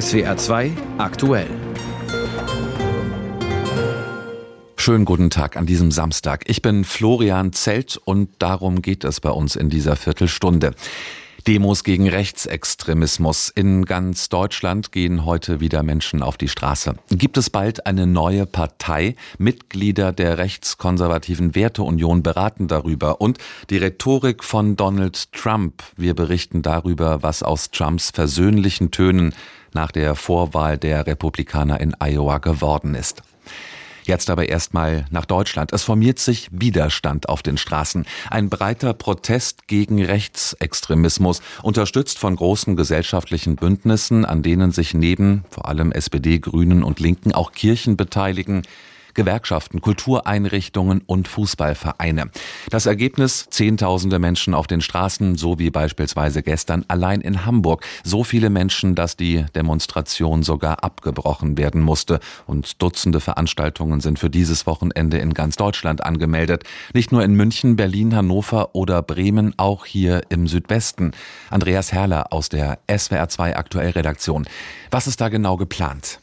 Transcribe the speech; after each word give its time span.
SWR 0.00 0.36
2 0.36 0.72
aktuell. 0.98 1.46
Schönen 4.76 5.04
guten 5.04 5.30
Tag 5.30 5.56
an 5.56 5.66
diesem 5.66 5.92
Samstag. 5.92 6.42
Ich 6.48 6.62
bin 6.62 6.82
Florian 6.82 7.52
Zelt 7.52 7.96
und 8.04 8.30
darum 8.40 8.82
geht 8.82 9.04
es 9.04 9.20
bei 9.20 9.30
uns 9.30 9.54
in 9.54 9.70
dieser 9.70 9.94
Viertelstunde. 9.94 10.72
Demos 11.46 11.84
gegen 11.84 12.08
Rechtsextremismus. 12.08 13.50
In 13.50 13.84
ganz 13.84 14.30
Deutschland 14.30 14.90
gehen 14.90 15.26
heute 15.26 15.60
wieder 15.60 15.82
Menschen 15.82 16.22
auf 16.22 16.38
die 16.38 16.48
Straße. 16.48 16.94
Gibt 17.10 17.36
es 17.36 17.50
bald 17.50 17.86
eine 17.86 18.06
neue 18.06 18.46
Partei? 18.46 19.14
Mitglieder 19.38 20.10
der 20.10 20.38
rechtskonservativen 20.38 21.54
Werteunion 21.54 22.22
beraten 22.24 22.66
darüber. 22.66 23.20
Und 23.20 23.38
die 23.70 23.76
Rhetorik 23.76 24.42
von 24.42 24.74
Donald 24.74 25.32
Trump. 25.32 25.84
Wir 25.96 26.14
berichten 26.14 26.62
darüber, 26.62 27.22
was 27.22 27.42
aus 27.42 27.70
Trumps 27.70 28.10
versöhnlichen 28.10 28.90
Tönen 28.90 29.34
nach 29.74 29.92
der 29.92 30.14
Vorwahl 30.14 30.78
der 30.78 31.06
Republikaner 31.06 31.80
in 31.80 31.94
Iowa 32.00 32.38
geworden 32.38 32.94
ist. 32.94 33.22
Jetzt 34.04 34.28
aber 34.28 34.48
erstmal 34.50 35.06
nach 35.10 35.24
Deutschland. 35.24 35.72
Es 35.72 35.82
formiert 35.82 36.18
sich 36.18 36.50
Widerstand 36.52 37.28
auf 37.30 37.42
den 37.42 37.56
Straßen. 37.56 38.04
Ein 38.30 38.50
breiter 38.50 38.92
Protest 38.92 39.66
gegen 39.66 40.04
Rechtsextremismus, 40.04 41.40
unterstützt 41.62 42.18
von 42.18 42.36
großen 42.36 42.76
gesellschaftlichen 42.76 43.56
Bündnissen, 43.56 44.26
an 44.26 44.42
denen 44.42 44.72
sich 44.72 44.92
neben 44.92 45.44
vor 45.48 45.68
allem 45.68 45.90
SPD, 45.90 46.38
Grünen 46.38 46.82
und 46.82 47.00
Linken 47.00 47.32
auch 47.32 47.52
Kirchen 47.52 47.96
beteiligen. 47.96 48.62
Gewerkschaften, 49.14 49.80
Kultureinrichtungen 49.80 51.02
und 51.06 51.28
Fußballvereine. 51.28 52.30
Das 52.70 52.86
Ergebnis 52.86 53.46
Zehntausende 53.50 54.18
Menschen 54.18 54.54
auf 54.54 54.66
den 54.66 54.80
Straßen, 54.80 55.36
so 55.36 55.58
wie 55.58 55.70
beispielsweise 55.70 56.42
gestern 56.42 56.84
allein 56.88 57.20
in 57.20 57.46
Hamburg. 57.46 57.84
So 58.02 58.24
viele 58.24 58.50
Menschen, 58.50 58.94
dass 58.94 59.16
die 59.16 59.44
Demonstration 59.54 60.42
sogar 60.42 60.82
abgebrochen 60.84 61.56
werden 61.56 61.80
musste. 61.80 62.20
Und 62.46 62.82
Dutzende 62.82 63.20
Veranstaltungen 63.20 64.00
sind 64.00 64.18
für 64.18 64.30
dieses 64.30 64.66
Wochenende 64.66 65.18
in 65.18 65.34
ganz 65.34 65.56
Deutschland 65.56 66.04
angemeldet. 66.04 66.64
Nicht 66.92 67.12
nur 67.12 67.22
in 67.22 67.34
München, 67.34 67.76
Berlin, 67.76 68.14
Hannover 68.14 68.74
oder 68.74 69.02
Bremen, 69.02 69.54
auch 69.56 69.86
hier 69.86 70.22
im 70.28 70.46
Südwesten. 70.46 71.12
Andreas 71.50 71.92
Herrler 71.92 72.32
aus 72.32 72.48
der 72.48 72.78
SWR 72.90 73.28
2 73.28 73.56
Aktuell 73.56 73.90
Redaktion. 73.90 74.46
Was 74.90 75.06
ist 75.06 75.20
da 75.20 75.28
genau 75.28 75.56
geplant? 75.56 76.20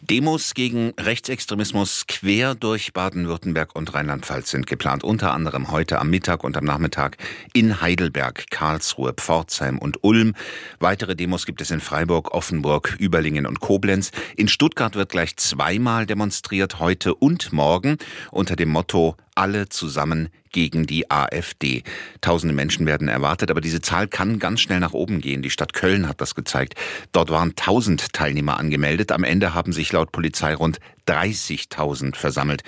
Demos 0.00 0.52
gegen 0.52 0.92
Rechtsextremismus 1.00 2.06
quer 2.06 2.54
durch 2.54 2.92
Baden-Württemberg 2.92 3.74
und 3.74 3.94
Rheinland-Pfalz 3.94 4.50
sind 4.50 4.66
geplant, 4.66 5.02
unter 5.02 5.32
anderem 5.32 5.70
heute 5.70 5.98
am 5.98 6.10
Mittag 6.10 6.44
und 6.44 6.58
am 6.58 6.64
Nachmittag 6.64 7.16
in 7.54 7.80
Heidelberg, 7.80 8.50
Karlsruhe, 8.50 9.14
Pforzheim 9.14 9.78
und 9.78 10.04
Ulm. 10.04 10.34
Weitere 10.78 11.16
Demos 11.16 11.46
gibt 11.46 11.62
es 11.62 11.70
in 11.70 11.80
Freiburg, 11.80 12.34
Offenburg, 12.34 12.96
Überlingen 12.98 13.46
und 13.46 13.60
Koblenz. 13.60 14.10
In 14.36 14.48
Stuttgart 14.48 14.94
wird 14.94 15.10
gleich 15.10 15.36
zweimal 15.36 16.04
demonstriert, 16.04 16.80
heute 16.80 17.14
und 17.14 17.52
morgen, 17.54 17.96
unter 18.30 18.56
dem 18.56 18.68
Motto 18.68 19.16
alle 19.34 19.68
zusammen 19.68 20.28
gegen 20.52 20.86
die 20.86 21.10
AfD. 21.10 21.82
Tausende 22.20 22.54
Menschen 22.54 22.86
werden 22.86 23.08
erwartet, 23.08 23.50
aber 23.50 23.60
diese 23.60 23.80
Zahl 23.80 24.06
kann 24.06 24.38
ganz 24.38 24.60
schnell 24.60 24.80
nach 24.80 24.92
oben 24.92 25.20
gehen. 25.20 25.42
Die 25.42 25.50
Stadt 25.50 25.72
Köln 25.72 26.08
hat 26.08 26.20
das 26.20 26.34
gezeigt. 26.34 26.74
Dort 27.12 27.30
waren 27.30 27.56
tausend 27.56 28.12
Teilnehmer 28.12 28.58
angemeldet. 28.58 29.10
Am 29.10 29.24
Ende 29.24 29.54
haben 29.54 29.72
sich 29.72 29.92
laut 29.92 30.12
Polizei 30.12 30.54
rund 30.54 30.78
30.000 31.08 32.14
versammelt. 32.14 32.62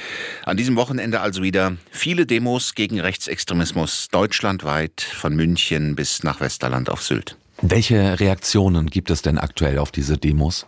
An 0.44 0.56
diesem 0.56 0.76
Wochenende 0.76 1.20
also 1.20 1.42
wieder 1.42 1.76
viele 1.90 2.26
Demos 2.26 2.74
gegen 2.74 3.00
Rechtsextremismus 3.00 4.08
deutschlandweit, 4.10 5.00
von 5.00 5.34
München 5.34 5.94
bis 5.94 6.22
nach 6.22 6.40
Westerland 6.40 6.90
auf 6.90 7.02
Sylt. 7.02 7.36
Welche 7.62 8.20
Reaktionen 8.20 8.90
gibt 8.90 9.10
es 9.10 9.22
denn 9.22 9.38
aktuell 9.38 9.78
auf 9.78 9.90
diese 9.90 10.18
Demos? 10.18 10.66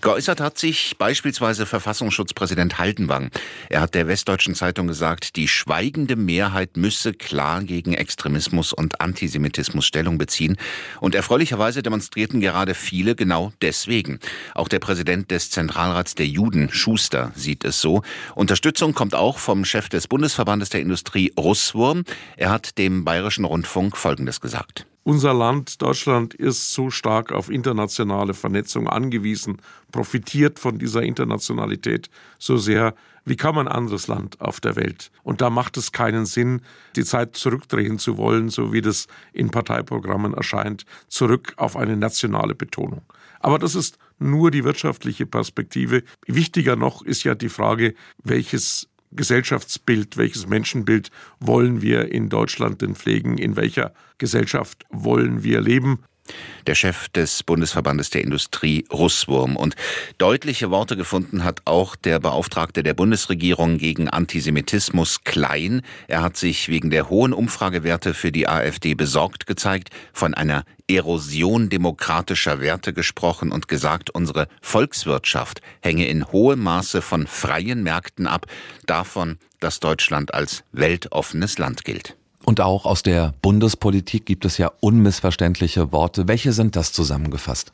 Geäußert 0.00 0.40
hat 0.40 0.58
sich 0.58 0.96
beispielsweise 0.98 1.66
Verfassungsschutzpräsident 1.66 2.78
Haldenwang. 2.78 3.30
Er 3.68 3.80
hat 3.80 3.94
der 3.94 4.06
Westdeutschen 4.08 4.54
Zeitung 4.54 4.86
gesagt, 4.86 5.36
die 5.36 5.48
schweigende 5.48 6.16
Mehrheit 6.16 6.76
müsse 6.76 7.12
klar 7.12 7.62
gegen 7.62 7.94
Extremismus 7.94 8.72
und 8.72 9.00
Antisemitismus 9.00 9.86
Stellung 9.86 10.18
beziehen. 10.18 10.56
Und 11.00 11.14
erfreulicherweise 11.14 11.82
demonstrierten 11.82 12.40
gerade 12.40 12.74
viele 12.74 13.14
genau 13.14 13.52
deswegen. 13.62 14.20
Auch 14.54 14.68
der 14.68 14.78
Präsident 14.78 15.30
des 15.30 15.50
Zentralrats 15.50 16.14
der 16.14 16.26
Juden, 16.26 16.68
Schuster, 16.70 17.32
sieht 17.34 17.64
es 17.64 17.80
so. 17.80 18.02
Unterstützung 18.34 18.94
kommt 18.94 19.14
auch 19.14 19.38
vom 19.38 19.64
Chef 19.64 19.88
des 19.88 20.08
Bundesverbandes 20.08 20.70
der 20.70 20.80
Industrie, 20.80 21.32
Russwurm. 21.38 22.04
Er 22.36 22.50
hat 22.50 22.78
dem 22.78 23.04
Bayerischen 23.04 23.44
Rundfunk 23.44 23.96
Folgendes 23.96 24.40
gesagt. 24.40 24.86
Unser 25.06 25.34
Land, 25.34 25.82
Deutschland, 25.82 26.34
ist 26.34 26.72
so 26.72 26.90
stark 26.90 27.30
auf 27.30 27.48
internationale 27.48 28.34
Vernetzung 28.34 28.88
angewiesen, 28.88 29.58
profitiert 29.92 30.58
von 30.58 30.80
dieser 30.80 31.02
Internationalität 31.02 32.10
so 32.40 32.56
sehr 32.56 32.92
wie 33.24 33.36
kaum 33.36 33.58
ein 33.58 33.68
anderes 33.68 34.08
Land 34.08 34.40
auf 34.40 34.60
der 34.60 34.74
Welt. 34.74 35.12
Und 35.22 35.40
da 35.40 35.48
macht 35.48 35.76
es 35.76 35.92
keinen 35.92 36.26
Sinn, 36.26 36.60
die 36.96 37.04
Zeit 37.04 37.36
zurückdrehen 37.36 38.00
zu 38.00 38.16
wollen, 38.16 38.48
so 38.48 38.72
wie 38.72 38.80
das 38.80 39.06
in 39.32 39.52
Parteiprogrammen 39.52 40.34
erscheint, 40.34 40.84
zurück 41.06 41.54
auf 41.56 41.76
eine 41.76 41.96
nationale 41.96 42.56
Betonung. 42.56 43.02
Aber 43.38 43.60
das 43.60 43.76
ist 43.76 43.98
nur 44.18 44.50
die 44.50 44.64
wirtschaftliche 44.64 45.24
Perspektive. 45.24 46.02
Wichtiger 46.26 46.74
noch 46.74 47.02
ist 47.02 47.22
ja 47.22 47.36
die 47.36 47.48
Frage, 47.48 47.94
welches 48.24 48.88
Gesellschaftsbild, 49.12 50.16
welches 50.16 50.46
Menschenbild 50.46 51.10
wollen 51.40 51.82
wir 51.82 52.12
in 52.12 52.28
Deutschland 52.28 52.82
denn 52.82 52.94
pflegen, 52.94 53.38
in 53.38 53.56
welcher 53.56 53.92
Gesellschaft 54.18 54.84
wollen 54.90 55.42
wir 55.42 55.60
leben 55.60 56.00
der 56.66 56.74
Chef 56.74 57.08
des 57.08 57.42
Bundesverbandes 57.42 58.10
der 58.10 58.22
Industrie 58.22 58.84
Russwurm. 58.92 59.56
Und 59.56 59.76
deutliche 60.18 60.70
Worte 60.70 60.96
gefunden 60.96 61.44
hat 61.44 61.62
auch 61.64 61.96
der 61.96 62.18
Beauftragte 62.20 62.82
der 62.82 62.94
Bundesregierung 62.94 63.78
gegen 63.78 64.08
Antisemitismus 64.08 65.24
Klein. 65.24 65.82
Er 66.08 66.22
hat 66.22 66.36
sich 66.36 66.68
wegen 66.68 66.90
der 66.90 67.08
hohen 67.08 67.32
Umfragewerte 67.32 68.14
für 68.14 68.32
die 68.32 68.48
AfD 68.48 68.94
besorgt 68.94 69.46
gezeigt, 69.46 69.90
von 70.12 70.34
einer 70.34 70.64
Erosion 70.88 71.68
demokratischer 71.68 72.60
Werte 72.60 72.92
gesprochen 72.92 73.50
und 73.50 73.68
gesagt, 73.68 74.10
unsere 74.10 74.48
Volkswirtschaft 74.62 75.60
hänge 75.80 76.06
in 76.06 76.30
hohem 76.30 76.62
Maße 76.62 77.02
von 77.02 77.26
freien 77.26 77.82
Märkten 77.82 78.26
ab, 78.26 78.46
davon, 78.86 79.38
dass 79.60 79.80
Deutschland 79.80 80.34
als 80.34 80.64
weltoffenes 80.72 81.58
Land 81.58 81.84
gilt. 81.84 82.16
Und 82.46 82.60
auch 82.60 82.86
aus 82.86 83.02
der 83.02 83.34
Bundespolitik 83.42 84.24
gibt 84.24 84.44
es 84.44 84.56
ja 84.56 84.70
unmissverständliche 84.80 85.90
Worte. 85.90 86.28
Welche 86.28 86.52
sind 86.52 86.76
das 86.76 86.92
zusammengefasst? 86.92 87.72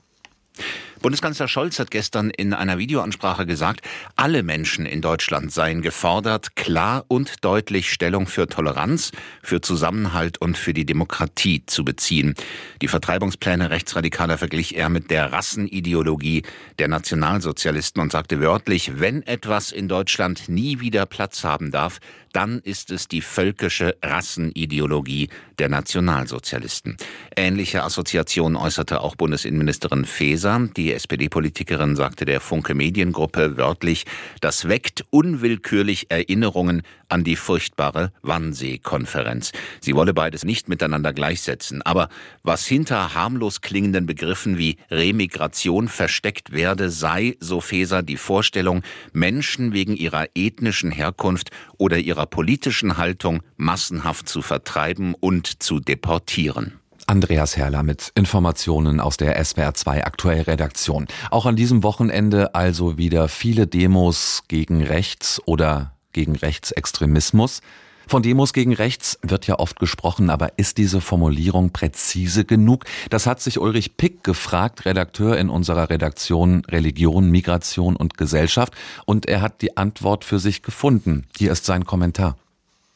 Bundeskanzler 1.03 1.49
Scholz 1.49 1.81
hat 1.81 1.91
gestern 1.91 2.31
in 2.31 2.55
einer 2.55 2.79
Videoansprache 2.79 3.45
gesagt, 3.45 3.81
alle 4.15 4.45
Menschen 4.45 4.87
in 4.87 5.01
Deutschland 5.01 5.51
seien 5.53 5.83
gefordert, 5.83 6.55
klar 6.55 7.05
und 7.09 7.45
deutlich 7.45 7.93
Stellung 7.93 8.29
für 8.29 8.47
Toleranz, 8.47 9.11
für 9.43 9.61
Zusammenhalt 9.61 10.39
und 10.39 10.57
für 10.57 10.73
die 10.73 10.87
Demokratie 10.87 11.67
zu 11.67 11.85
beziehen. 11.85 12.35
Die 12.83 12.89
Vertreibungspläne 12.89 13.71
Rechtsradikaler 13.71 14.39
verglich 14.39 14.77
er 14.77 14.91
mit 14.91 15.11
der 15.11 15.33
Rassenideologie 15.33 16.45
der 16.79 16.87
Nationalsozialisten 16.87 18.01
und 18.01 18.13
sagte 18.13 18.41
wörtlich, 18.41 19.01
wenn 19.01 19.27
etwas 19.27 19.73
in 19.73 19.89
Deutschland 19.89 20.49
nie 20.49 20.79
wieder 20.79 21.05
Platz 21.07 21.43
haben 21.43 21.73
darf, 21.73 21.99
dann 22.33 22.61
ist 22.61 22.91
es 22.91 23.09
die 23.09 23.21
völkische 23.21 23.97
Rassenideologie 24.03 25.29
der 25.59 25.69
Nationalsozialisten. 25.69 26.97
Ähnliche 27.37 27.83
Assoziationen 27.83 28.57
äußerte 28.57 29.01
auch 29.01 29.17
Bundesinnenministerin 29.17 30.05
Faeser. 30.05 30.69
Die 30.77 30.92
SPD-Politikerin 30.95 31.97
sagte 31.97 32.25
der 32.25 32.41
Funke 32.41 32.75
Mediengruppe 32.75 33.57
wörtlich, 33.57 34.05
das 34.41 34.69
weckt 34.69 35.05
unwillkürlich 35.11 36.11
Erinnerungen 36.11 36.83
an 37.09 37.25
die 37.25 37.37
furchtbare 37.37 38.13
Wannsee-Konferenz. 38.23 39.53
Sie 39.81 39.95
wolle 39.95 40.15
beides 40.15 40.45
nicht 40.45 40.69
miteinander 40.69 41.13
gleichsetzen. 41.13 41.83
Aber 41.83 42.09
was 42.43 42.67
hinter 42.67 43.15
harmlos 43.15 43.61
klingenden 43.61 44.07
Begriffen 44.07 44.59
wie 44.59 44.79
Remigration 44.91 45.89
versteckt 45.89 46.53
werde, 46.53 46.91
sei, 46.91 47.37
so 47.41 47.61
Faeser, 47.61 48.03
die 48.03 48.17
Vorstellung, 48.17 48.83
Menschen 49.13 49.73
wegen 49.73 49.97
ihrer 49.97 50.27
ethnischen 50.35 50.91
Herkunft 50.91 51.51
oder 51.79 51.99
ihrer 51.99 52.27
politischen 52.27 52.97
Haltung 52.97 53.43
massenhaft 53.57 54.29
zu 54.29 54.43
vertreiben 54.43 55.15
und 55.15 55.63
zu 55.63 55.81
deportieren. 55.81 56.82
Andreas 57.07 57.57
Herrler 57.57 57.83
mit 57.83 58.13
Informationen 58.15 59.01
aus 59.01 59.17
der 59.17 59.43
SWR 59.45 59.75
2 59.75 60.05
Aktuell 60.05 60.43
Redaktion. 60.43 61.07
Auch 61.31 61.47
an 61.47 61.57
diesem 61.57 61.83
Wochenende 61.83 62.55
also 62.55 62.99
wieder 62.99 63.29
viele 63.29 63.67
Demos 63.67 64.45
gegen 64.49 64.83
Rechts 64.83 65.41
oder 65.45 65.93
gegen 66.13 66.37
Rechtsextremismus. 66.37 67.61
Von 68.07 68.23
Demos 68.23 68.53
gegen 68.53 68.75
rechts 68.75 69.19
wird 69.23 69.47
ja 69.47 69.59
oft 69.59 69.79
gesprochen, 69.79 70.29
aber 70.29 70.59
ist 70.59 70.79
diese 70.79 71.01
Formulierung 71.01 71.71
präzise 71.71 72.45
genug? 72.45 72.85
Das 73.11 73.27
hat 73.27 73.41
sich 73.41 73.59
Ulrich 73.59 73.97
Pick 73.97 74.25
gefragt, 74.25 74.85
Redakteur 74.85 75.39
in 75.39 75.49
unserer 75.49 75.89
Redaktion 75.89 76.65
Religion, 76.67 77.31
Migration 77.31 77.97
und 77.97 78.19
Gesellschaft, 78.19 78.75
und 79.07 79.27
er 79.27 79.41
hat 79.41 79.63
die 79.63 79.77
Antwort 79.77 80.25
für 80.25 80.39
sich 80.39 80.63
gefunden. 80.63 81.27
Hier 81.37 81.53
ist 81.53 81.65
sein 81.65 81.85
Kommentar. 81.85 82.37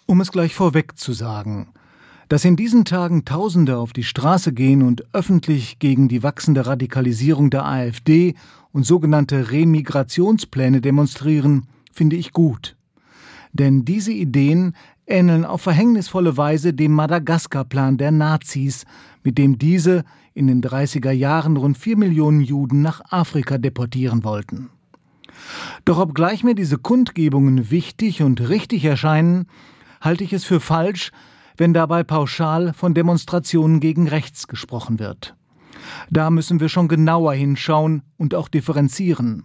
Um 0.07 0.21
es 0.21 0.33
gleich 0.33 0.55
vorweg 0.55 0.99
zu 0.99 1.13
sagen, 1.13 1.69
Dass 2.29 2.45
in 2.45 2.57
diesen 2.57 2.85
Tagen 2.85 3.25
Tausende 3.25 3.79
auf 3.79 3.93
die 3.93 4.03
Straße 4.03 4.53
gehen 4.53 4.83
und 4.83 5.05
öffentlich 5.15 5.79
gegen 5.79 6.09
die 6.09 6.25
wachsende 6.25 6.67
Radikalisierung 6.67 7.51
der 7.51 7.65
AfD 7.65 8.35
und 8.73 8.85
sogenannte 8.85 9.53
Remigrationspläne 9.53 10.81
demonstrieren, 10.81 11.69
finde 11.93 12.17
ich 12.17 12.33
gut. 12.33 12.77
Denn 13.53 13.85
diese 13.85 14.13
Ideen 14.13 14.75
ähneln 15.07 15.45
auf 15.45 15.63
verhängnisvolle 15.63 16.37
Weise 16.37 16.75
dem 16.75 16.93
Madagaskar-Plan 16.93 17.97
der 17.97 18.11
Nazis, 18.11 18.85
mit 19.23 19.39
dem 19.39 19.59
diese 19.59 20.05
in 20.35 20.49
den 20.49 20.63
30er 20.63 21.13
Jahren 21.13 21.57
rund 21.57 21.79
vier 21.79 21.97
Millionen 21.97 22.41
Juden 22.41 22.83
nach 22.83 23.01
Afrika 23.09 23.57
deportieren 23.57 24.25
wollten. 24.25 24.71
Doch 25.85 25.99
obgleich 25.99 26.43
mir 26.43 26.55
diese 26.55 26.77
Kundgebungen 26.77 27.71
wichtig 27.71 28.23
und 28.23 28.49
richtig 28.49 28.85
erscheinen, 28.85 29.47
halte 30.01 30.25
ich 30.25 30.33
es 30.33 30.45
für 30.45 30.61
falsch, 30.61 31.13
wenn 31.57 31.73
dabei 31.73 32.05
pauschal 32.05 32.73
von 32.73 32.95
Demonstrationen 32.95 33.81
gegen 33.81 34.09
rechts 34.09 34.49
gesprochen 34.49 34.99
wird. 34.99 35.35
Da 36.11 36.31
müssen 36.31 36.61
wir 36.61 36.69
schon 36.69 36.89
genauer 36.89 37.35
hinschauen 37.35 38.03
und 38.17 38.35
auch 38.35 38.49
differenzieren. 38.49 39.45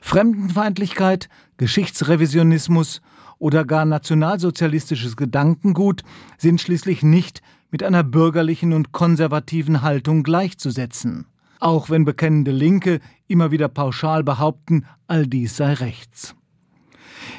Fremdenfeindlichkeit, 0.00 1.28
Geschichtsrevisionismus 1.56 3.00
oder 3.38 3.64
gar 3.64 3.84
nationalsozialistisches 3.84 5.16
Gedankengut 5.16 6.02
sind 6.38 6.60
schließlich 6.60 7.02
nicht 7.02 7.42
mit 7.70 7.82
einer 7.82 8.04
bürgerlichen 8.04 8.72
und 8.72 8.92
konservativen 8.92 9.82
Haltung 9.82 10.22
gleichzusetzen, 10.22 11.26
auch 11.58 11.90
wenn 11.90 12.04
bekennende 12.04 12.52
Linke 12.52 13.00
immer 13.26 13.50
wieder 13.50 13.68
pauschal 13.68 14.22
behaupten, 14.22 14.86
all 15.08 15.26
dies 15.26 15.56
sei 15.56 15.74
rechts. 15.74 16.36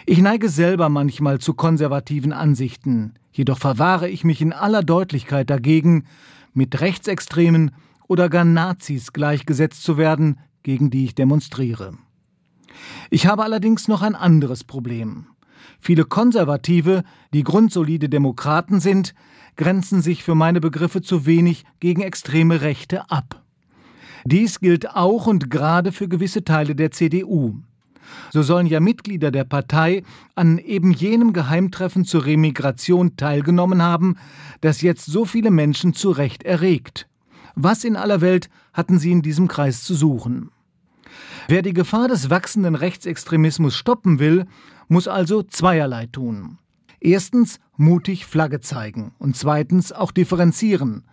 Ich 0.05 0.19
neige 0.19 0.49
selber 0.49 0.89
manchmal 0.89 1.39
zu 1.39 1.53
konservativen 1.53 2.33
Ansichten, 2.33 3.13
jedoch 3.31 3.57
verwahre 3.57 4.09
ich 4.09 4.23
mich 4.23 4.41
in 4.41 4.53
aller 4.53 4.83
Deutlichkeit 4.83 5.49
dagegen, 5.49 6.05
mit 6.53 6.79
Rechtsextremen 6.79 7.71
oder 8.07 8.29
gar 8.29 8.45
Nazis 8.45 9.13
gleichgesetzt 9.13 9.83
zu 9.83 9.97
werden, 9.97 10.39
gegen 10.63 10.89
die 10.89 11.05
ich 11.05 11.15
demonstriere. 11.15 11.97
Ich 13.09 13.27
habe 13.27 13.43
allerdings 13.43 13.87
noch 13.87 14.01
ein 14.01 14.15
anderes 14.15 14.63
Problem. 14.63 15.27
Viele 15.79 16.05
Konservative, 16.05 17.03
die 17.33 17.43
grundsolide 17.43 18.09
Demokraten 18.09 18.79
sind, 18.79 19.13
grenzen 19.55 20.01
sich 20.01 20.23
für 20.23 20.35
meine 20.35 20.59
Begriffe 20.59 21.01
zu 21.01 21.25
wenig 21.25 21.65
gegen 21.79 22.01
extreme 22.01 22.61
Rechte 22.61 23.09
ab. 23.09 23.43
Dies 24.25 24.59
gilt 24.59 24.89
auch 24.89 25.27
und 25.27 25.49
gerade 25.49 25.91
für 25.91 26.07
gewisse 26.07 26.43
Teile 26.43 26.75
der 26.75 26.91
CDU. 26.91 27.61
So 28.31 28.41
sollen 28.41 28.67
ja 28.67 28.79
Mitglieder 28.79 29.31
der 29.31 29.43
Partei 29.43 30.03
an 30.35 30.57
eben 30.57 30.91
jenem 30.91 31.33
Geheimtreffen 31.33 32.05
zur 32.05 32.25
Remigration 32.25 33.17
teilgenommen 33.17 33.81
haben, 33.81 34.17
das 34.61 34.81
jetzt 34.81 35.05
so 35.05 35.25
viele 35.25 35.51
Menschen 35.51 35.93
zu 35.93 36.11
Recht 36.11 36.43
erregt. 36.43 37.07
Was 37.55 37.83
in 37.83 37.95
aller 37.95 38.21
Welt 38.21 38.49
hatten 38.73 38.99
sie 38.99 39.11
in 39.11 39.21
diesem 39.21 39.47
Kreis 39.47 39.83
zu 39.83 39.95
suchen? 39.95 40.51
Wer 41.47 41.61
die 41.61 41.73
Gefahr 41.73 42.07
des 42.07 42.29
wachsenden 42.29 42.75
Rechtsextremismus 42.75 43.75
stoppen 43.75 44.19
will, 44.19 44.45
muss 44.87 45.07
also 45.07 45.43
zweierlei 45.43 46.07
tun. 46.07 46.57
Erstens 46.99 47.59
mutig 47.77 48.25
Flagge 48.25 48.61
zeigen 48.61 49.13
und 49.19 49.37
zweitens 49.37 49.91
auch 49.91 50.11
differenzieren. 50.11 51.03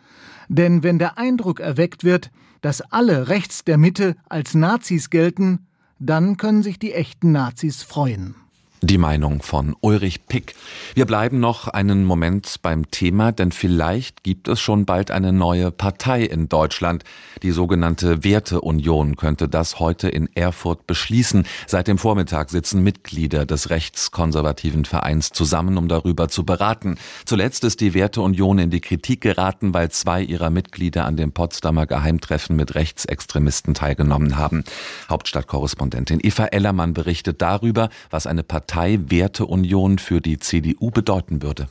Denn 0.48 0.82
wenn 0.82 0.98
der 0.98 1.18
Eindruck 1.18 1.60
erweckt 1.60 2.02
wird, 2.02 2.30
dass 2.60 2.80
alle 2.80 3.28
rechts 3.28 3.64
der 3.64 3.78
Mitte 3.78 4.16
als 4.28 4.54
Nazis 4.54 5.10
gelten, 5.10 5.66
dann 6.04 6.36
können 6.36 6.62
sich 6.62 6.78
die 6.80 6.92
echten 6.92 7.30
Nazis 7.30 7.82
freuen. 7.82 8.34
Die 8.84 8.98
Meinung 8.98 9.42
von 9.42 9.76
Ulrich 9.80 10.26
Pick. 10.26 10.56
Wir 10.96 11.06
bleiben 11.06 11.38
noch 11.38 11.68
einen 11.68 12.04
Moment 12.04 12.56
beim 12.62 12.90
Thema, 12.90 13.30
denn 13.30 13.52
vielleicht 13.52 14.24
gibt 14.24 14.48
es 14.48 14.60
schon 14.60 14.86
bald 14.86 15.12
eine 15.12 15.32
neue 15.32 15.70
Partei 15.70 16.24
in 16.24 16.48
Deutschland. 16.48 17.04
Die 17.44 17.52
sogenannte 17.52 18.24
Werteunion 18.24 19.14
könnte 19.14 19.48
das 19.48 19.78
heute 19.78 20.08
in 20.08 20.28
Erfurt 20.34 20.88
beschließen. 20.88 21.46
Seit 21.68 21.86
dem 21.86 21.96
Vormittag 21.96 22.50
sitzen 22.50 22.82
Mitglieder 22.82 23.46
des 23.46 23.70
rechtskonservativen 23.70 24.84
Vereins 24.84 25.30
zusammen, 25.30 25.78
um 25.78 25.86
darüber 25.86 26.26
zu 26.26 26.44
beraten. 26.44 26.96
Zuletzt 27.24 27.62
ist 27.62 27.80
die 27.80 27.94
Werteunion 27.94 28.58
in 28.58 28.70
die 28.70 28.80
Kritik 28.80 29.20
geraten, 29.20 29.74
weil 29.74 29.92
zwei 29.92 30.22
ihrer 30.24 30.50
Mitglieder 30.50 31.04
an 31.04 31.16
dem 31.16 31.30
Potsdamer 31.30 31.86
Geheimtreffen 31.86 32.56
mit 32.56 32.74
Rechtsextremisten 32.74 33.74
teilgenommen 33.74 34.38
haben. 34.38 34.64
Hauptstadtkorrespondentin 35.08 36.18
Eva 36.20 36.46
Ellermann 36.46 36.94
berichtet 36.94 37.40
darüber, 37.42 37.88
was 38.10 38.26
eine 38.26 38.42
Partei 38.42 38.71
Partei-Werteunion 38.72 39.98
für 39.98 40.22
die 40.22 40.38
CDU 40.38 40.90
bedeuten 40.90 41.42
würde. 41.42 41.68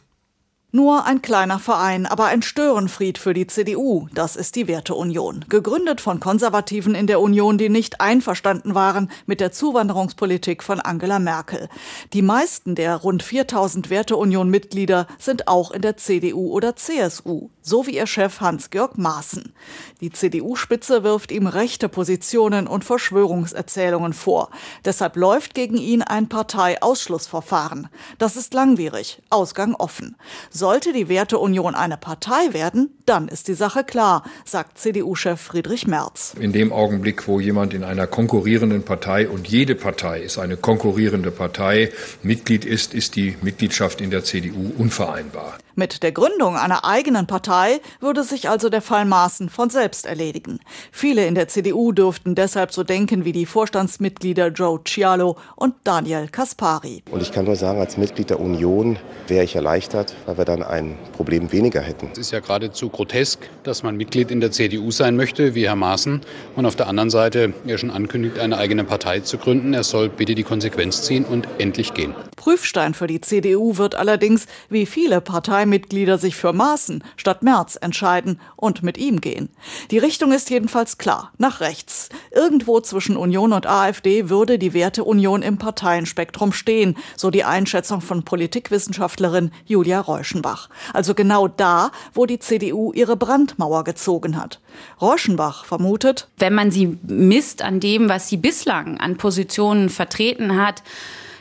Nur 0.73 1.05
ein 1.05 1.21
kleiner 1.21 1.59
Verein, 1.59 2.05
aber 2.05 2.27
ein 2.27 2.41
Störenfried 2.41 3.17
für 3.17 3.33
die 3.33 3.45
CDU. 3.45 4.07
Das 4.13 4.37
ist 4.37 4.55
die 4.55 4.69
Werteunion. 4.69 5.43
Gegründet 5.49 5.99
von 5.99 6.21
Konservativen 6.21 6.95
in 6.95 7.07
der 7.07 7.19
Union, 7.19 7.57
die 7.57 7.67
nicht 7.67 7.99
einverstanden 7.99 8.73
waren 8.73 9.11
mit 9.25 9.41
der 9.41 9.51
Zuwanderungspolitik 9.51 10.63
von 10.63 10.79
Angela 10.79 11.19
Merkel. 11.19 11.67
Die 12.13 12.21
meisten 12.21 12.75
der 12.75 12.95
rund 12.95 13.21
4000 13.21 13.89
Werteunion-Mitglieder 13.89 15.07
sind 15.19 15.49
auch 15.49 15.71
in 15.71 15.81
der 15.81 15.97
CDU 15.97 16.53
oder 16.53 16.77
CSU, 16.77 17.49
so 17.61 17.85
wie 17.85 17.97
ihr 17.97 18.07
Chef 18.07 18.39
Hans-Georg 18.39 18.97
Maaßen. 18.97 19.53
Die 19.99 20.11
CDU-Spitze 20.11 21.03
wirft 21.03 21.33
ihm 21.33 21.47
rechte 21.47 21.89
Positionen 21.89 22.67
und 22.67 22.85
Verschwörungserzählungen 22.85 24.13
vor. 24.13 24.49
Deshalb 24.85 25.17
läuft 25.17 25.53
gegen 25.53 25.75
ihn 25.75 26.01
ein 26.01 26.29
Parteiausschlussverfahren. 26.29 27.89
Das 28.19 28.37
ist 28.37 28.53
langwierig, 28.53 29.21
Ausgang 29.29 29.75
offen. 29.75 30.15
Sollte 30.61 30.93
die 30.93 31.09
Werteunion 31.09 31.73
eine 31.73 31.97
Partei 31.97 32.53
werden, 32.53 32.91
dann 33.07 33.27
ist 33.29 33.47
die 33.47 33.55
Sache 33.55 33.83
klar, 33.83 34.23
sagt 34.45 34.77
CDU-Chef 34.77 35.41
Friedrich 35.41 35.87
Merz. 35.87 36.35
In 36.39 36.53
dem 36.53 36.71
Augenblick, 36.71 37.27
wo 37.27 37.39
jemand 37.39 37.73
in 37.73 37.83
einer 37.83 38.05
konkurrierenden 38.05 38.83
Partei 38.83 39.27
und 39.27 39.47
jede 39.47 39.73
Partei 39.73 40.21
ist 40.21 40.37
eine 40.37 40.57
konkurrierende 40.57 41.31
Partei, 41.31 41.91
Mitglied 42.21 42.63
ist, 42.63 42.93
ist 42.93 43.15
die 43.15 43.37
Mitgliedschaft 43.41 44.01
in 44.01 44.11
der 44.11 44.23
CDU 44.23 44.71
unvereinbar. 44.77 45.57
Mit 45.75 46.03
der 46.03 46.11
Gründung 46.11 46.57
einer 46.57 46.83
eigenen 46.83 47.27
Partei 47.27 47.79
würde 48.01 48.23
sich 48.23 48.49
also 48.49 48.69
der 48.69 48.81
Fall 48.81 49.05
Maaßen 49.05 49.49
von 49.49 49.69
selbst 49.69 50.05
erledigen. 50.05 50.59
Viele 50.91 51.25
in 51.25 51.33
der 51.33 51.47
CDU 51.47 51.93
dürften 51.93 52.35
deshalb 52.35 52.73
so 52.73 52.83
denken 52.83 53.23
wie 53.23 53.31
die 53.31 53.45
Vorstandsmitglieder 53.45 54.49
Joe 54.49 54.81
Cialo 54.83 55.37
und 55.55 55.73
Daniel 55.85 56.27
Kaspari. 56.27 57.03
Und 57.09 57.21
ich 57.21 57.31
kann 57.31 57.45
nur 57.45 57.55
sagen, 57.55 57.79
als 57.79 57.97
Mitglied 57.97 58.29
der 58.29 58.41
Union 58.41 58.99
wäre 59.27 59.45
ich 59.45 59.55
erleichtert, 59.55 60.13
weil 60.25 60.37
wir 60.37 60.45
dann 60.51 60.63
ein 60.63 60.97
Problem 61.13 61.51
weniger 61.51 61.81
hätten. 61.81 62.09
Es 62.11 62.17
ist 62.17 62.31
ja 62.31 62.39
geradezu 62.39 62.89
grotesk, 62.89 63.49
dass 63.63 63.83
man 63.83 63.95
Mitglied 63.95 64.31
in 64.31 64.41
der 64.41 64.51
CDU 64.51 64.91
sein 64.91 65.15
möchte, 65.15 65.55
wie 65.55 65.67
Herr 65.67 65.75
Maaßen, 65.75 66.21
und 66.55 66.65
auf 66.65 66.75
der 66.75 66.87
anderen 66.87 67.09
Seite 67.09 67.53
er 67.65 67.77
schon 67.77 67.89
ankündigt, 67.89 68.37
eine 68.37 68.57
eigene 68.57 68.83
Partei 68.83 69.21
zu 69.21 69.37
gründen. 69.37 69.73
Er 69.73 69.83
soll 69.83 70.09
bitte 70.09 70.35
die 70.35 70.43
Konsequenz 70.43 71.03
ziehen 71.03 71.23
und 71.25 71.47
endlich 71.57 71.93
gehen. 71.93 72.13
Prüfstein 72.35 72.93
für 72.93 73.07
die 73.07 73.21
CDU 73.21 73.77
wird 73.77 73.95
allerdings, 73.95 74.47
wie 74.69 74.85
viele 74.85 75.21
Parteimitglieder 75.21 76.17
sich 76.17 76.35
für 76.35 76.53
Maaßen 76.53 77.03
statt 77.15 77.43
Merz 77.43 77.77
entscheiden 77.79 78.39
und 78.55 78.83
mit 78.83 78.97
ihm 78.97 79.21
gehen. 79.21 79.49
Die 79.91 79.99
Richtung 79.99 80.31
ist 80.31 80.49
jedenfalls 80.49 80.97
klar, 80.97 81.31
nach 81.37 81.61
rechts. 81.61 82.09
Irgendwo 82.31 82.79
zwischen 82.81 83.15
Union 83.15 83.53
und 83.53 83.67
AfD 83.67 84.29
würde 84.29 84.57
die 84.57 84.73
Werteunion 84.73 85.43
im 85.43 85.57
Parteienspektrum 85.57 86.51
stehen, 86.51 86.97
so 87.15 87.29
die 87.29 87.43
Einschätzung 87.43 88.01
von 88.01 88.23
Politikwissenschaftlerin 88.23 89.51
Julia 89.65 90.01
Reuschenbach. 90.41 90.69
Also 90.93 91.13
genau 91.13 91.47
da, 91.47 91.91
wo 92.13 92.25
die 92.25 92.39
CDU 92.39 92.91
ihre 92.93 93.15
Brandmauer 93.15 93.83
gezogen 93.83 94.37
hat. 94.37 94.59
Reuschenbach 95.01 95.65
vermutet, 95.65 96.27
wenn 96.37 96.53
man 96.53 96.71
sie 96.71 96.97
misst 97.03 97.61
an 97.61 97.79
dem, 97.79 98.09
was 98.09 98.29
sie 98.29 98.37
bislang 98.37 98.99
an 98.99 99.17
Positionen 99.17 99.89
vertreten 99.89 100.57
hat, 100.61 100.83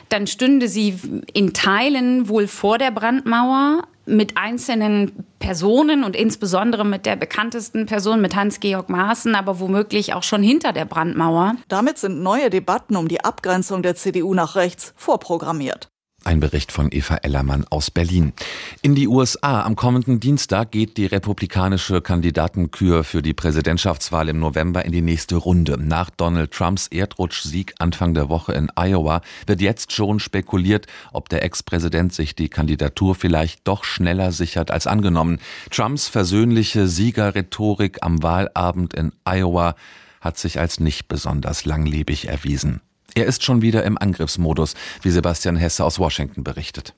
dann 0.09 0.27
stünde 0.27 0.67
sie 0.67 0.99
in 1.33 1.53
Teilen 1.53 2.27
wohl 2.27 2.47
vor 2.47 2.77
der 2.77 2.91
Brandmauer 2.91 3.83
mit 4.05 4.35
einzelnen 4.35 5.25
Personen 5.39 6.03
und 6.03 6.15
insbesondere 6.15 6.85
mit 6.85 7.05
der 7.05 7.15
bekanntesten 7.15 7.85
Person, 7.85 8.19
mit 8.19 8.35
Hans-Georg 8.35 8.89
Maaßen, 8.89 9.35
aber 9.35 9.59
womöglich 9.59 10.13
auch 10.13 10.23
schon 10.23 10.43
hinter 10.43 10.73
der 10.73 10.85
Brandmauer. 10.85 11.55
Damit 11.69 11.97
sind 11.97 12.21
neue 12.21 12.49
Debatten 12.49 12.97
um 12.97 13.07
die 13.07 13.23
Abgrenzung 13.23 13.83
der 13.83 13.95
CDU 13.95 14.33
nach 14.33 14.55
rechts 14.55 14.93
vorprogrammiert. 14.97 15.90
Ein 16.23 16.39
Bericht 16.39 16.71
von 16.71 16.89
Eva 16.91 17.15
Ellermann 17.15 17.65
aus 17.71 17.89
Berlin. 17.89 18.33
In 18.83 18.93
die 18.93 19.07
USA 19.07 19.63
am 19.63 19.75
kommenden 19.75 20.19
Dienstag 20.19 20.69
geht 20.69 20.97
die 20.97 21.07
republikanische 21.07 21.99
Kandidatenkür 21.99 23.03
für 23.03 23.23
die 23.23 23.33
Präsidentschaftswahl 23.33 24.29
im 24.29 24.39
November 24.39 24.85
in 24.85 24.91
die 24.91 25.01
nächste 25.01 25.37
Runde. 25.37 25.79
Nach 25.79 26.11
Donald 26.11 26.51
Trumps 26.51 26.85
Erdrutschsieg 26.87 27.73
Anfang 27.79 28.13
der 28.13 28.29
Woche 28.29 28.53
in 28.53 28.71
Iowa 28.75 29.21
wird 29.47 29.61
jetzt 29.61 29.93
schon 29.93 30.19
spekuliert, 30.19 30.85
ob 31.11 31.27
der 31.27 31.43
Ex-Präsident 31.43 32.13
sich 32.13 32.35
die 32.35 32.49
Kandidatur 32.49 33.15
vielleicht 33.15 33.67
doch 33.67 33.83
schneller 33.83 34.31
sichert 34.31 34.69
als 34.69 34.85
angenommen. 34.85 35.39
Trumps 35.71 36.07
versöhnliche 36.07 36.87
Siegerrhetorik 36.87 37.97
am 38.01 38.21
Wahlabend 38.21 38.93
in 38.93 39.11
Iowa 39.25 39.73
hat 40.19 40.37
sich 40.37 40.59
als 40.59 40.79
nicht 40.79 41.07
besonders 41.07 41.65
langlebig 41.65 42.27
erwiesen. 42.27 42.81
Er 43.13 43.25
ist 43.25 43.43
schon 43.43 43.61
wieder 43.61 43.83
im 43.83 43.97
Angriffsmodus, 43.97 44.75
wie 45.01 45.09
Sebastian 45.09 45.57
Hesse 45.57 45.83
aus 45.83 45.99
Washington 45.99 46.43
berichtet. 46.43 46.93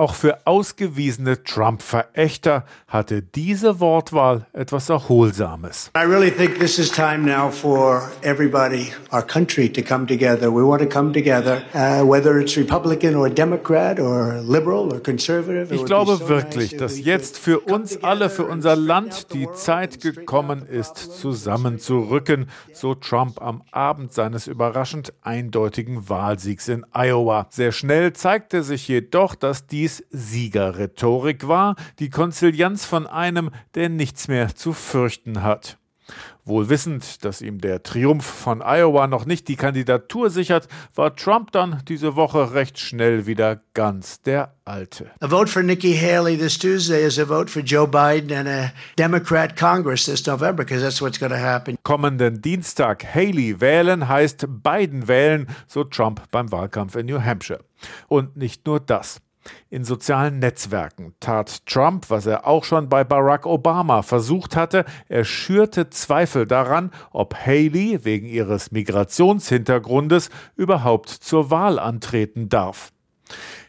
Auch 0.00 0.14
für 0.14 0.46
ausgewiesene 0.46 1.42
Trump-Verächter 1.42 2.64
hatte 2.86 3.20
diese 3.20 3.80
Wortwahl 3.80 4.46
etwas 4.52 4.90
Erholsames. 4.90 5.90
I 5.96 6.04
really 6.06 6.30
think 6.30 6.60
this 6.60 6.78
is 6.78 6.88
time 6.88 7.26
now 7.26 7.50
for 7.50 8.08
everybody, 8.22 8.92
our 9.12 9.26
country, 9.26 9.68
to 9.68 9.82
come 9.82 10.06
together. 10.06 10.54
We 10.54 10.64
want 10.64 10.82
to 10.82 10.88
come 10.88 11.12
together, 11.12 11.62
uh, 11.74 12.08
whether 12.08 12.38
it's 12.38 12.56
Republican 12.56 13.16
or 13.16 13.28
Democrat 13.28 13.98
or 13.98 14.40
liberal 14.40 14.92
or 14.92 15.02
conservative. 15.02 15.74
Ich 15.74 15.84
glaube 15.84 16.28
wirklich, 16.28 16.76
dass 16.76 17.00
jetzt 17.00 17.36
für 17.36 17.58
uns 17.58 18.04
alle, 18.04 18.30
für 18.30 18.44
unser 18.44 18.76
Land 18.76 19.34
die 19.34 19.48
Zeit 19.54 20.00
gekommen 20.00 20.64
ist, 20.64 21.18
zusammenzurücken, 21.20 22.48
so 22.72 22.94
Trump 22.94 23.42
am 23.42 23.64
Abend 23.72 24.12
seines 24.12 24.46
überraschend 24.46 25.12
eindeutigen 25.22 26.08
Wahlsiegs 26.08 26.68
in 26.68 26.86
Iowa. 26.92 27.48
Sehr 27.50 27.72
schnell 27.72 28.12
zeigte 28.12 28.62
sich 28.62 28.86
jedoch, 28.86 29.34
dass 29.34 29.66
dies 29.66 29.87
dies 29.88 30.04
Siegerrhetorik 30.10 31.48
war, 31.48 31.74
die 31.98 32.10
Konzilianz 32.10 32.84
von 32.84 33.06
einem, 33.06 33.50
der 33.74 33.88
nichts 33.88 34.28
mehr 34.28 34.54
zu 34.54 34.74
fürchten 34.74 35.42
hat. 35.42 35.78
Wohl 36.44 36.70
wissend, 36.70 37.24
dass 37.24 37.42
ihm 37.42 37.60
der 37.60 37.82
Triumph 37.82 38.24
von 38.24 38.62
Iowa 38.62 39.06
noch 39.06 39.26
nicht 39.26 39.48
die 39.48 39.56
Kandidatur 39.56 40.30
sichert, 40.30 40.66
war 40.94 41.14
Trump 41.14 41.52
dann 41.52 41.82
diese 41.88 42.16
Woche 42.16 42.54
recht 42.54 42.78
schnell 42.78 43.26
wieder 43.26 43.60
ganz 43.74 44.22
der 44.22 44.54
Alte. 44.64 45.10
A 45.20 45.28
vote 45.28 45.50
for 45.50 45.62
Nikki 45.62 45.94
Haley 45.94 46.38
this 46.38 46.58
Tuesday 46.58 47.06
is 47.06 47.18
a 47.18 47.26
vote 47.26 47.50
for 47.50 47.62
Joe 47.62 47.86
Biden 47.86 48.32
and 48.32 48.48
a 48.48 48.72
Democrat 48.98 49.56
Congress 49.56 50.06
this 50.06 50.26
November, 50.26 50.64
because 50.64 50.82
that's 50.82 51.02
what's 51.02 51.20
going 51.20 51.32
to 51.32 51.38
happen. 51.38 51.76
Kommenden 51.82 52.40
Dienstag 52.40 53.04
Haley 53.04 53.60
wählen 53.60 54.08
heißt 54.08 54.46
Biden 54.62 55.08
wählen, 55.08 55.46
so 55.66 55.84
Trump 55.84 56.22
beim 56.30 56.50
Wahlkampf 56.50 56.96
in 56.96 57.06
New 57.06 57.22
Hampshire. 57.22 57.60
Und 58.08 58.36
nicht 58.38 58.66
nur 58.66 58.80
das. 58.80 59.20
In 59.70 59.84
sozialen 59.84 60.38
Netzwerken 60.38 61.14
tat 61.20 61.66
Trump, 61.66 62.10
was 62.10 62.26
er 62.26 62.46
auch 62.46 62.64
schon 62.64 62.88
bei 62.88 63.04
Barack 63.04 63.46
Obama 63.46 64.02
versucht 64.02 64.56
hatte, 64.56 64.84
er 65.08 65.24
schürte 65.24 65.90
Zweifel 65.90 66.46
daran, 66.46 66.90
ob 67.10 67.34
Haley 67.34 68.04
wegen 68.04 68.26
ihres 68.26 68.70
Migrationshintergrundes 68.70 70.30
überhaupt 70.56 71.08
zur 71.08 71.50
Wahl 71.50 71.78
antreten 71.78 72.48
darf. 72.48 72.92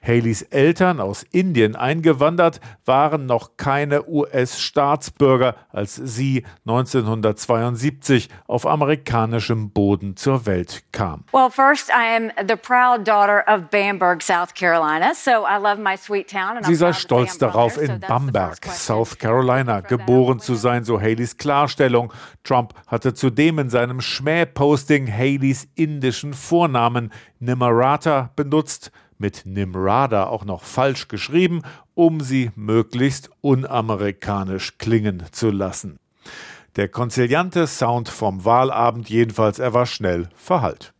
Haleys 0.05 0.41
Eltern 0.43 0.99
aus 0.99 1.23
Indien 1.23 1.75
eingewandert, 1.75 2.59
waren 2.85 3.25
noch 3.25 3.57
keine 3.57 4.07
US-Staatsbürger, 4.07 5.55
als 5.69 5.95
sie 5.95 6.45
1972 6.65 8.29
auf 8.47 8.65
amerikanischem 8.65 9.71
Boden 9.71 10.15
zur 10.15 10.45
Welt 10.45 10.83
kam. 10.91 11.23
Well, 11.31 11.49
first 11.49 11.89
I 11.89 12.15
am 12.15 12.31
the 12.47 12.55
proud 12.55 13.07
daughter 13.07 13.43
of 13.47 13.69
Bamberg, 13.69 14.21
South 14.21 14.53
Carolina, 14.53 15.13
so 15.13 15.45
I 15.45 15.57
love 15.61 15.81
my 15.81 15.95
sweet 15.97 16.29
town. 16.29 16.63
Sie 16.63 16.75
sei 16.75 16.93
stolz 16.93 17.37
darauf, 17.37 17.77
in 17.77 17.99
Bamberg, 17.99 18.65
South 18.65 19.17
Carolina, 19.17 19.81
geboren 19.81 20.39
zu 20.39 20.55
sein, 20.55 20.83
so 20.83 20.99
Haleys 20.99 21.37
Klarstellung. 21.37 22.13
Trump 22.43 22.73
hatte 22.87 23.13
zudem 23.13 23.59
in 23.59 23.69
seinem 23.69 24.01
Schmähposting 24.01 25.11
Haleys 25.11 25.67
indischen 25.75 26.33
Vornamen 26.33 27.11
Nimarata 27.39 28.31
benutzt 28.35 28.91
mit 29.19 29.45
Nimrada 29.45 30.25
auch 30.25 30.45
noch 30.45 30.63
falsch 30.63 31.07
geschrieben, 31.07 31.61
um 31.93 32.21
sie 32.21 32.51
möglichst 32.55 33.29
unamerikanisch 33.41 34.77
klingen 34.79 35.23
zu 35.31 35.51
lassen. 35.51 35.99
Der 36.75 36.87
konziliante 36.87 37.67
Sound 37.67 38.09
vom 38.09 38.45
Wahlabend 38.45 39.09
jedenfalls, 39.09 39.59
er 39.59 39.73
war 39.73 39.85
schnell 39.85 40.29
verhallt. 40.35 40.93